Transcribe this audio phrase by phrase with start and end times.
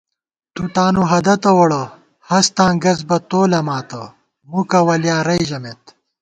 [0.53, 1.81] تُو تانُو ہدَتہ ووڑہ،
[2.29, 4.01] ہستاں گئیس بہ تو لَماتہ،
[4.49, 5.83] مُکہ ولیا رئی ژمېت